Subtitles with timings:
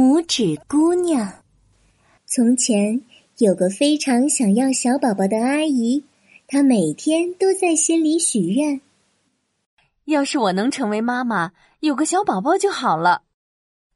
[0.00, 1.30] 拇指姑娘。
[2.24, 3.02] 从前
[3.36, 6.04] 有个非常想要小宝宝的阿姨，
[6.46, 8.80] 她每天都在心里许愿：
[10.06, 13.24] 要是我能成为妈妈，有个小宝宝就好了。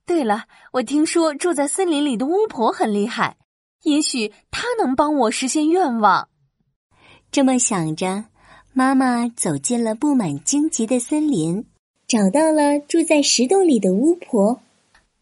[0.05, 3.39] 对了，我听说住在森林里的巫婆很厉害，
[3.85, 6.29] 也许她能帮我实现愿望。
[7.33, 8.27] 这么想着，
[8.75, 11.65] 妈妈走进了布满荆棘的森林，
[12.07, 14.61] 找到了住在石洞里的巫婆。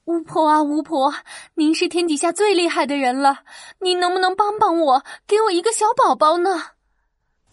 [0.07, 1.15] 巫婆啊，巫婆，
[1.55, 3.45] 您是天底下最厉害的人了，
[3.81, 6.51] 您能不能帮帮我，给我一个小宝宝呢？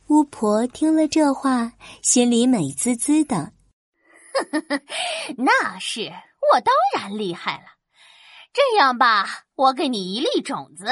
[0.07, 3.52] 巫婆听了这话，心里美滋滋的。
[5.38, 6.12] 那是。
[6.54, 7.66] 我当然厉害了。
[8.54, 10.85] 这样吧，我给你一粒种子，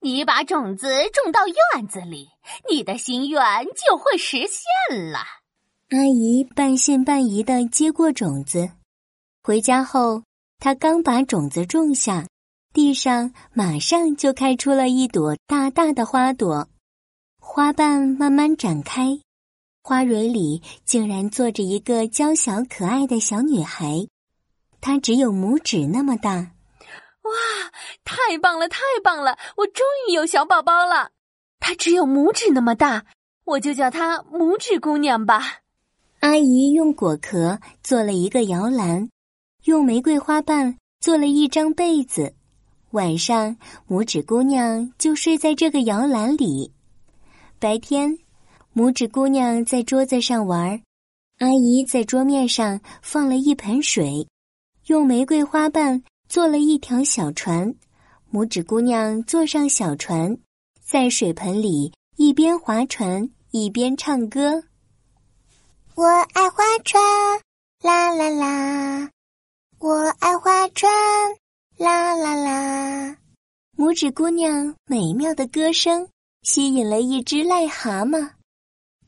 [0.00, 2.30] 你把种子种到院子里，
[2.70, 5.18] 你的心愿就会实现了。
[5.90, 8.70] 阿姨半信半疑的接过种子，
[9.42, 10.22] 回家后，
[10.58, 12.26] 她刚把种子种下，
[12.72, 16.68] 地上马上就开出了一朵大大的花朵，
[17.38, 19.20] 花瓣慢慢展开，
[19.82, 24.06] 花蕊里竟然坐着一个娇小可爱的小女孩。
[24.80, 27.30] 她只有拇指那么大，哇！
[28.04, 29.38] 太棒了，太棒了！
[29.56, 31.10] 我终于有小宝宝了。
[31.58, 33.06] 她只有拇指那么大，
[33.44, 35.60] 我就叫她拇指姑娘吧。
[36.20, 39.08] 阿姨用果壳做了一个摇篮，
[39.64, 42.34] 用玫瑰花瓣做了一张被子。
[42.90, 43.56] 晚上，
[43.88, 46.70] 拇指姑娘就睡在这个摇篮里。
[47.58, 48.18] 白天，
[48.74, 50.82] 拇指姑娘在桌子上玩，
[51.38, 54.28] 阿姨在桌面上放了一盆水。
[54.86, 57.74] 用玫瑰花瓣做了一条小船，
[58.30, 60.36] 拇指姑娘坐上小船，
[60.82, 64.62] 在水盆里一边划船一边唱歌。
[65.94, 66.04] 我
[66.34, 67.02] 爱划船，
[67.82, 69.10] 啦啦啦！
[69.84, 70.90] 我爱划船，
[71.76, 73.18] 啦啦啦！
[73.76, 76.08] 拇指姑娘美妙的歌声
[76.40, 78.30] 吸引了一只癞蛤蟆。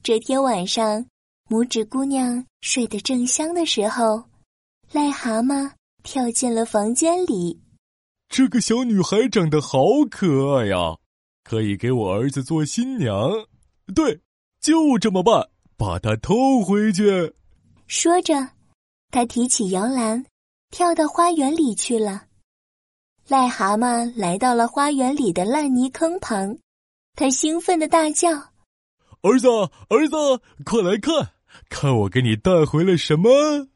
[0.03, 1.07] 这天晚上，
[1.48, 4.25] 拇指姑娘睡得正香的时候。
[4.92, 5.73] 癞蛤蟆
[6.03, 7.59] 跳进了房间里。
[8.29, 9.79] 这个小女孩长得好
[10.11, 10.98] 可爱呀，
[11.42, 13.31] 可以给我儿子做新娘。
[13.95, 14.20] 对，
[14.61, 15.48] 就这么办，
[15.79, 17.33] 把她偷回去。
[17.86, 18.51] 说着，
[19.11, 20.27] 他提起摇篮，
[20.77, 22.27] 跳到花园里去了。
[23.27, 26.59] 癞蛤蟆来到了花园里的烂泥坑旁，
[27.14, 28.29] 他兴奋的大叫
[29.25, 29.48] ：“儿子，
[29.89, 31.33] 儿子，快来看，
[31.70, 33.69] 看我给你带回了什么！”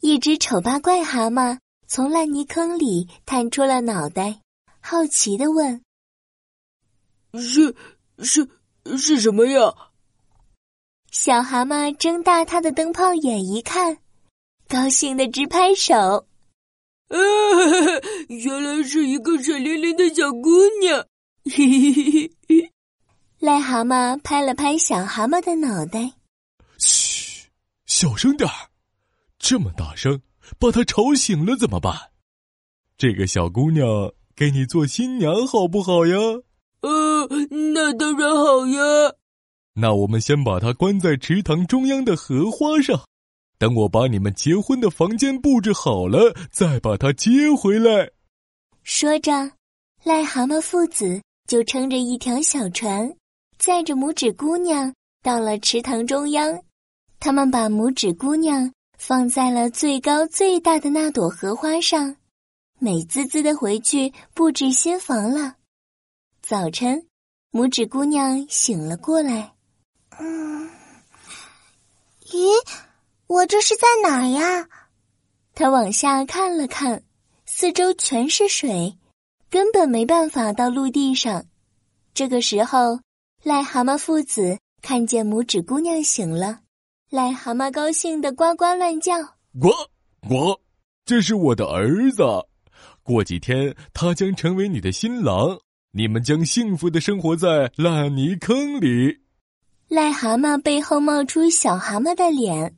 [0.00, 4.40] 一只丑八怪蛤蟆从烂泥坑里探出了脑袋，
[4.80, 5.82] 好奇的问
[7.36, 7.76] ：“是
[8.20, 8.48] 是
[8.96, 9.74] 是什么呀？”
[11.12, 13.98] 小蛤蟆睁大他的灯泡眼一看，
[14.66, 16.26] 高兴的直拍手
[17.10, 17.16] ：“啊，
[18.28, 20.50] 原来是一个水灵灵的小姑
[20.80, 21.06] 娘！”
[21.44, 22.72] 嘿嘿嘿嘿。
[23.40, 26.12] 癞蛤蟆拍了拍小蛤蟆的脑袋
[26.78, 27.46] ：“嘘，
[27.86, 28.70] 小声点儿。”
[29.38, 30.20] 这么大声，
[30.58, 31.94] 把她吵醒了怎么办？
[32.98, 36.16] 这个小姑娘给你做新娘好不好呀？
[36.82, 37.26] 呃，
[37.74, 39.14] 那当然好呀。
[39.74, 43.00] 那我们先把她关在池塘中央的荷花上，
[43.60, 48.10] 等我把你们结婚的房间布置好了，再把她接回来。
[48.82, 49.30] 说着，
[50.02, 53.14] 癞蛤蟆父子就撑着一条小船，
[53.58, 56.60] 载着拇指姑娘到了池塘中央。
[57.20, 58.72] 他们把拇指姑娘。
[59.02, 62.16] 放在了最高最大的那朵荷花上，
[62.78, 65.54] 美滋滋的回去布置新房了。
[66.42, 67.06] 早晨，
[67.50, 69.54] 拇指姑娘醒了过来。
[70.18, 70.68] 嗯，
[72.26, 72.50] 咦，
[73.30, 74.66] 我这是在哪呀？
[75.54, 77.04] 他往下看了看，
[77.46, 78.98] 四周全是水，
[79.48, 81.44] 根本没办法到陆地上。
[82.12, 82.98] 这个时候，
[83.44, 86.62] 癞蛤蟆父子看见拇指姑娘醒了。
[87.08, 89.14] 癞蛤蟆高兴的呱呱乱叫，
[89.60, 89.70] 呱
[90.28, 90.58] 呱，
[91.04, 92.24] 这是我的儿子，
[93.04, 95.56] 过几天他将成为你的新郎，
[95.92, 99.20] 你们将幸福的生活在烂泥坑里。
[99.88, 102.74] 癞蛤蟆背后冒出小蛤蟆的脸，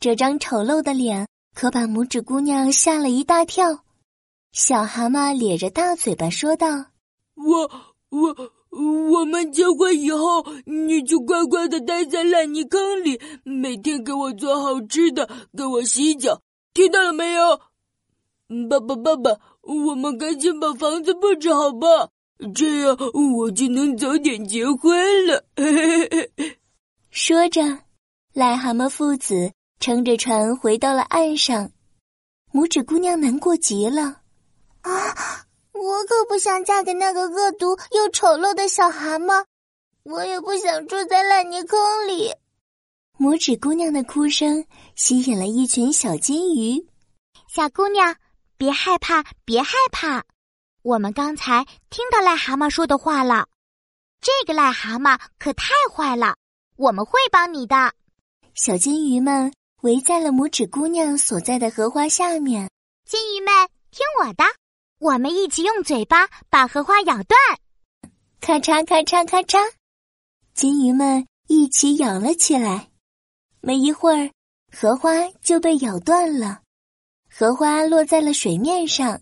[0.00, 3.84] 这张丑陋的脸可把拇指姑娘吓了一大跳。
[4.52, 6.66] 小蛤蟆咧着大嘴巴说道
[7.34, 7.70] ：“我
[8.10, 15.26] 我。”我们结婚以后，你就乖乖的待在烂泥坑里，每天给我做好吃的，
[15.56, 16.42] 给我洗脚，
[16.74, 17.58] 听到了没有？
[18.68, 22.10] 爸爸，爸爸，我们赶紧把房子布置好吧，
[22.54, 22.94] 这样
[23.38, 25.46] 我就能早点结婚了。
[27.08, 27.62] 说着，
[28.34, 31.70] 癞蛤蟆父子撑着船回到了岸上，
[32.52, 34.22] 拇指姑娘难过极了。
[34.82, 35.42] 啊！
[35.72, 39.44] 我可不想嫁给那个恶毒又丑陋的小蛤蟆，
[40.04, 41.78] 我也不想住在烂泥坑
[42.08, 42.32] 里。
[43.18, 44.64] 拇指姑娘的哭声
[44.94, 46.86] 吸引了一群小金鱼。
[47.46, 48.16] 小姑娘，
[48.56, 50.24] 别害怕，别害怕，
[50.82, 53.46] 我们刚才听到癞蛤蟆说的话了。
[54.20, 56.36] 这个癞蛤蟆可太坏了，
[56.76, 57.92] 我们会帮你的。
[58.54, 59.52] 小金鱼们
[59.86, 62.68] 围在了拇指姑娘所在的荷花下面。
[63.08, 64.42] 金鱼们，听我的。
[64.98, 67.38] 我们一起用嘴巴把荷花咬断，
[68.40, 69.60] 咔嚓咔嚓咔嚓，
[70.54, 72.88] 金鱼们一起咬了起来。
[73.60, 74.32] 没一会儿，
[74.76, 76.62] 荷花就被咬断了，
[77.30, 79.20] 荷花落在了水面上。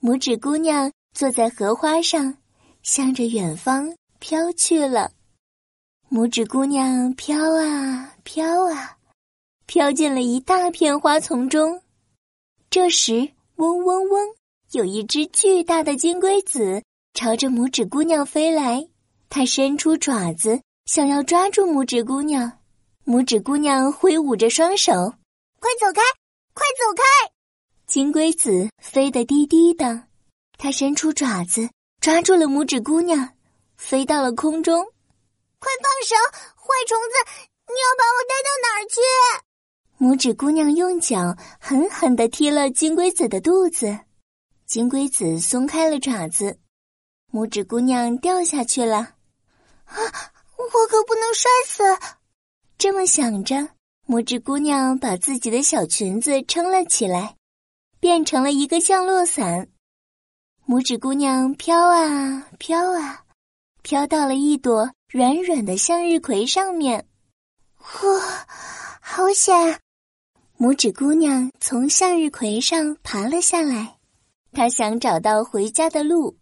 [0.00, 2.36] 拇指姑娘坐在荷花上，
[2.84, 5.10] 向着远方飘去了。
[6.08, 8.98] 拇指姑娘飘啊飘啊，
[9.70, 11.80] 飘进了一大片花丛中。
[12.70, 14.34] 这时，嗡嗡嗡。
[14.72, 16.82] 有一只巨大的金龟子
[17.14, 18.88] 朝着拇指姑娘飞来，
[19.28, 22.50] 它伸出爪子想要抓住拇指姑娘。
[23.06, 24.92] 拇指姑娘挥舞着双手
[25.60, 26.02] ：“快走开，
[26.52, 27.30] 快走开！”
[27.86, 30.02] 金龟子飞得低低的，
[30.58, 31.70] 它伸出爪子
[32.00, 33.36] 抓住了拇指姑娘，
[33.76, 34.82] 飞到了空中。
[35.60, 36.16] “快放手，
[36.56, 37.46] 坏虫子！
[37.68, 38.98] 你要把我带到哪儿去？”
[40.00, 43.98] 拇指姑娘用脚狠狠地踢了金龟子的肚子。
[44.64, 46.58] 金龟子松开了爪子，
[47.30, 48.96] 拇指姑娘掉下去了。
[49.84, 49.94] 啊！
[50.56, 51.82] 我可不能摔死！
[52.78, 53.56] 这么想着，
[54.06, 57.36] 拇指姑娘把自己的小裙子撑了起来，
[57.98, 59.68] 变成了一个降落伞。
[60.66, 63.24] 拇指姑娘飘啊飘啊，
[63.82, 67.06] 飘到了一朵软软的向日葵上面。
[67.78, 68.46] 哇，
[69.00, 69.78] 好险！
[70.60, 73.96] 拇指姑娘从向日葵上爬了下来。
[74.52, 76.36] 她想找到回家的路，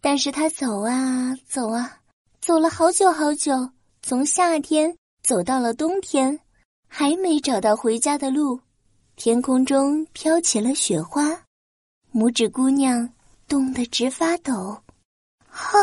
[0.00, 2.00] 但是她走啊走啊，
[2.40, 3.70] 走了好久好久，
[4.00, 6.40] 从夏天走到了冬天，
[6.88, 8.58] 还没找到回家的路。
[9.14, 11.42] 天空中飘起了雪花，
[12.14, 13.06] 拇指姑娘
[13.46, 14.80] 冻得直发抖，
[15.46, 15.78] 好，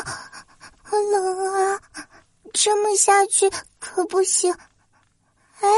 [0.82, 1.80] 好冷啊！
[2.54, 3.48] 这么下去
[3.78, 4.52] 可不行。
[5.60, 5.70] 哎，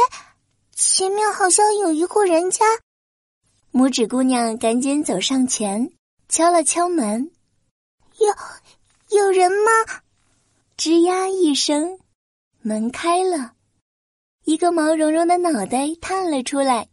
[0.81, 2.65] 前面好像有一户人家。
[3.73, 5.91] 拇指姑娘赶紧走上前，
[6.29, 7.29] 敲了敲门。
[8.17, 10.01] 有有人吗？
[10.77, 11.99] 吱呀一声，
[12.61, 13.51] 门开了，
[14.45, 16.87] 一个毛茸茸的脑袋探了出来。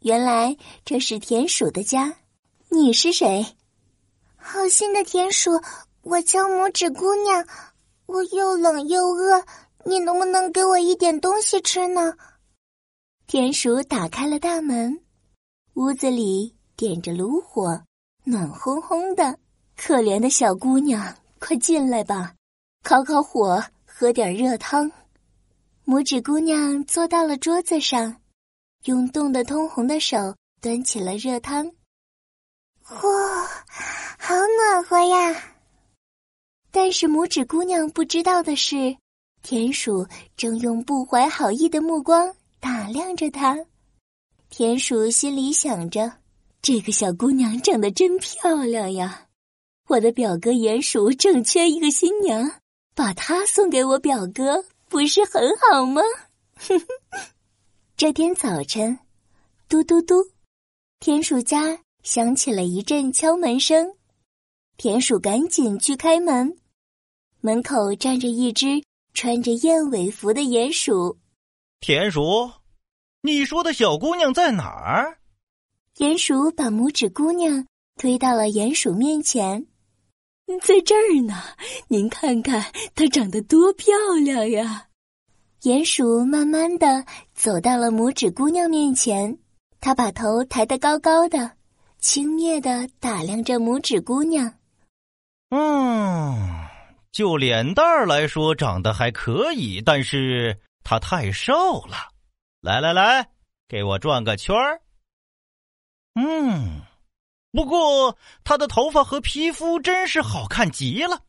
[0.00, 2.16] 原来这是田鼠的家。
[2.68, 3.46] 你是谁？
[4.36, 5.52] 好心的田鼠，
[6.02, 7.46] 我叫拇指姑娘。
[8.06, 9.44] 我又冷又饿，
[9.84, 12.16] 你能不能给我一点东西吃呢？
[13.32, 15.02] 田鼠打开了大门。
[15.74, 17.80] 屋子里点着炉火，
[18.24, 19.38] 暖烘烘的。
[19.76, 22.34] 可怜的小姑娘，快进来吧，
[22.82, 24.90] 烤烤火，喝点热汤。
[25.86, 28.16] 拇指姑娘坐到了桌子上，
[28.86, 31.64] 用冻得通红的手端起了热汤。
[32.88, 33.46] 哇，
[34.18, 35.40] 好暖和呀！
[36.72, 38.96] 但是拇指姑娘不知道的是，
[39.40, 40.04] 田鼠
[40.36, 43.58] 正用不怀好意的目光打量着她。
[44.50, 46.18] 田鼠心里想着
[46.62, 49.28] ：“这个小姑娘长得真漂亮呀！
[49.88, 52.60] 我的表哥鼹鼠正缺一个新娘，
[52.94, 56.02] 把她送给我表哥，不是很好吗？”
[57.96, 58.98] 这天早晨，
[59.68, 60.14] 嘟嘟嘟，
[61.00, 63.94] 田鼠家响起了一阵敲门声。
[64.76, 66.56] 田鼠赶紧去开门，
[67.40, 71.18] 门口站着一只穿着燕尾服的鼹鼠。
[71.80, 72.50] 田鼠。
[73.22, 75.18] 你说的小姑娘在哪儿？
[75.96, 79.66] 鼹鼠把拇指姑娘推到了鼹鼠面前，
[80.62, 81.34] 在这儿呢。
[81.88, 84.88] 您看看她长得多漂亮呀！
[85.62, 89.38] 鼹鼠慢慢的走到了拇指姑娘面前，
[89.80, 91.52] 他把头抬得高高的，
[91.98, 94.54] 轻蔑的打量着拇指姑娘。
[95.50, 96.66] 嗯，
[97.12, 102.12] 就脸蛋儿来说，长得还可以，但是他太瘦了。
[102.60, 103.30] 来来来，
[103.68, 104.82] 给我转个圈儿。
[106.14, 106.82] 嗯，
[107.52, 111.24] 不过他的头发和皮肤真是好看极了。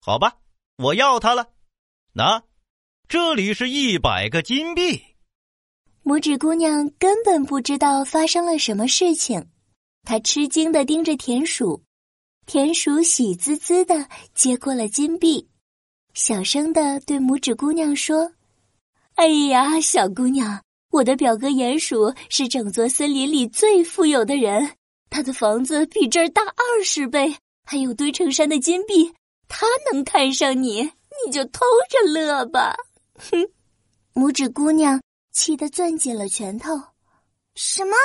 [0.00, 0.38] 好吧，
[0.76, 1.50] 我要他了。
[2.12, 2.42] 那，
[3.06, 5.04] 这里是一百个金币。
[6.02, 9.50] 拇指姑娘根本不知道发生了什么事情，
[10.02, 11.84] 她吃惊的盯着田鼠。
[12.44, 15.48] 田鼠喜滋滋的接过了金币，
[16.12, 18.32] 小声的对拇指姑娘说
[19.22, 20.60] ：“哎呀，小姑娘。”
[20.90, 24.72] 我的表哥鼹鼠是整座森林里最富有的人，
[25.10, 29.14] 他的房子比这儿大二十倍，还有堆成山的金币，
[29.46, 30.82] 他能看上你，
[31.24, 32.74] 你就偷着乐吧。
[33.16, 33.48] 哼！
[34.12, 35.00] 拇指姑娘
[35.32, 36.70] 气得攥紧了拳头。
[37.54, 37.96] 什么？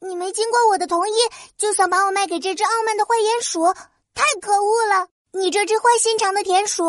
[0.00, 1.12] 你没经过我的同意
[1.56, 3.72] 就想把我卖给这只傲慢的坏鼹鼠？
[4.12, 5.06] 太可恶了！
[5.32, 6.84] 你这只坏心肠的田鼠！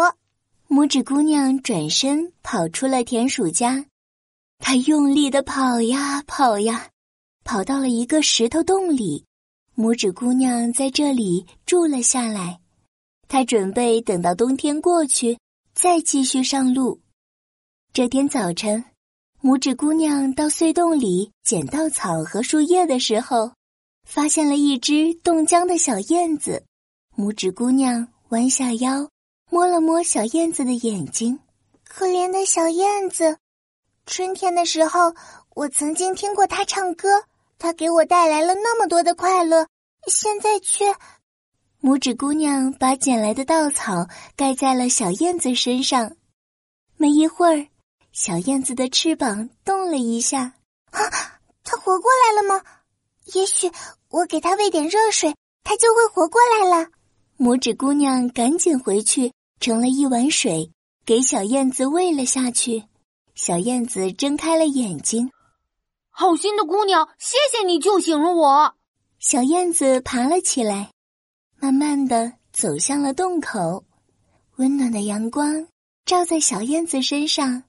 [0.71, 3.87] 拇指姑娘转身跑出了田鼠家，
[4.59, 6.89] 她用力的跑呀跑呀，
[7.43, 9.25] 跑到了一个石头洞里。
[9.75, 12.59] 拇指姑娘在这里住了下来，
[13.27, 15.39] 她准备等到冬天过去
[15.73, 17.01] 再继续上路。
[17.91, 18.85] 这天早晨，
[19.41, 23.53] 拇指姑娘到隧洞里捡稻草和树叶的时候，
[24.07, 26.63] 发现了一只冻僵的小燕子。
[27.17, 29.09] 拇指姑娘弯下腰，
[29.49, 31.39] 摸了摸小燕子的眼睛，
[31.83, 33.37] 可怜的小燕子。
[34.05, 35.13] 春天的时候，
[35.55, 37.23] 我曾经听过它唱歌。
[37.57, 39.67] 他给我带来了那么多的快乐，
[40.07, 40.95] 现在却……
[41.81, 46.15] 拇指姑娘把捡来的稻草盖在了小燕子身上。
[46.95, 47.67] 没一会儿，
[48.13, 50.53] 小燕子的翅膀动了一下。
[50.91, 51.01] 啊，
[51.65, 52.63] 它活过来了吗？
[53.33, 53.69] 也许
[54.07, 56.87] 我给它喂点热水，它就会活过来了。
[57.37, 60.71] 拇指姑娘赶紧回去盛了一碗水，
[61.05, 62.85] 给小燕子喂了下去。
[63.35, 65.31] 小燕子睁开了眼睛。
[66.09, 68.75] 好心的姑娘，谢谢你救醒了我。
[69.19, 70.91] 小燕子爬了起来，
[71.59, 73.85] 慢慢的走向了洞口。
[74.57, 75.67] 温暖的阳光
[76.05, 77.63] 照在小燕子身上，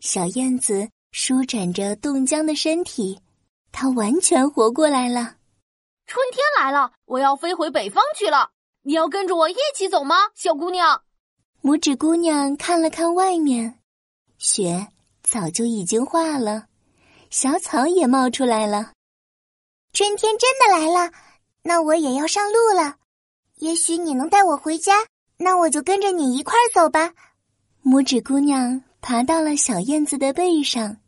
[0.00, 3.20] 小燕子舒展着冻僵的身体，
[3.72, 5.36] 它完全活过来了。
[6.06, 8.50] 春天来了，我要飞回北方去了。
[8.86, 11.00] 你要跟着我一起走吗，小姑娘？
[11.62, 13.80] 拇指姑娘看了看外面，
[14.36, 14.88] 雪
[15.22, 16.66] 早就已经化了。
[17.30, 18.92] 小草也冒出来了，
[19.94, 21.10] 春天真的来了，
[21.62, 22.96] 那我也要上路了。
[23.56, 25.06] 也许你能带我回家，
[25.38, 27.14] 那我就跟着你一块儿走吧。
[27.82, 30.98] 拇指姑娘爬到了小燕子的背上，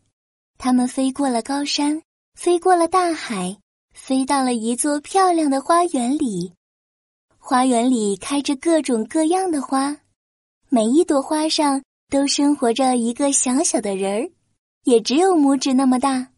[0.57, 2.03] 它们飞过了高山，
[2.35, 3.59] 飞过了大海，
[3.93, 6.55] 飞到了一座漂亮的花园里。
[7.49, 9.97] 花园里开着各种各样的花，
[10.69, 14.31] 每一朵花上都生活着一个小小的人儿。
[14.83, 16.33] 也只有拇指那么大，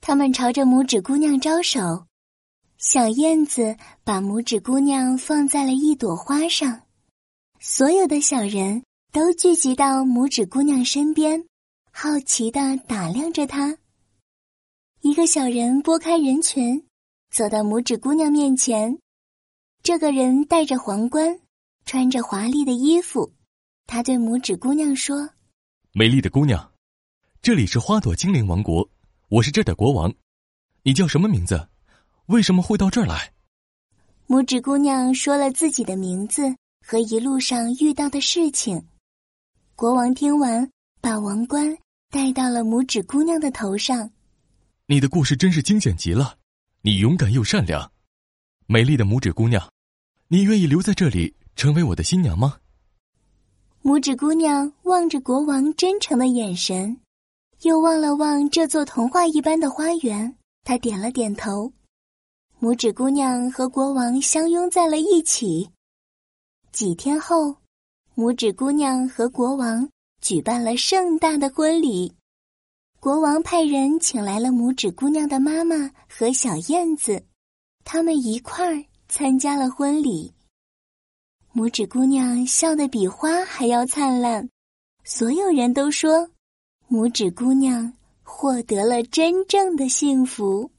[0.00, 2.06] 他们朝着拇指姑娘招手。
[2.78, 6.82] 小燕子把拇指姑娘放在了一朵花上，
[7.58, 11.44] 所有的小人都聚集到拇指姑娘身边，
[11.90, 13.76] 好奇的打量着她。
[15.00, 16.86] 一个小人拨开人群，
[17.32, 18.96] 走到拇指姑娘面前。
[19.82, 21.40] 这个人戴着皇冠，
[21.84, 23.32] 穿着华丽的衣服。
[23.84, 25.28] 他对拇指姑娘说
[25.90, 26.72] ：“美丽的姑娘。”
[27.42, 28.88] 这里是花朵精灵王国，
[29.28, 30.14] 我是这儿的国王。
[30.84, 31.68] 你叫什么名字？
[32.26, 33.32] 为什么会到这儿来？
[34.28, 36.54] 拇指姑娘说了自己的名字
[36.86, 38.80] 和一路上遇到的事情。
[39.74, 40.70] 国王听完，
[41.00, 41.76] 把王冠
[42.08, 44.12] 戴到了拇指姑娘的头上。
[44.86, 46.38] 你的故事真是惊险极了，
[46.82, 47.90] 你勇敢又善良，
[48.66, 49.71] 美丽的拇指姑娘，
[50.32, 52.56] 你愿意留在这里成为我的新娘吗？
[53.82, 56.98] 拇指姑娘望着国王真诚的眼神。
[57.64, 60.34] 又望了望这座童话一般的花园，
[60.64, 61.70] 他点了点头。
[62.62, 65.68] 拇指姑娘和国王相拥在了一起。
[66.72, 67.54] 几天后，
[68.16, 69.86] 拇指姑娘和国王
[70.22, 72.10] 举办了盛大的婚礼。
[72.98, 77.22] 国王派人请来了拇指姑娘的妈妈和小燕子，
[77.84, 78.82] 他们一块儿
[79.14, 80.32] 参加了婚礼。
[81.54, 84.48] 拇指姑娘笑得比花还要灿烂，
[85.04, 86.30] 所有人都说。
[86.88, 87.92] 拇指姑娘
[88.22, 90.71] 获得了真正的幸福。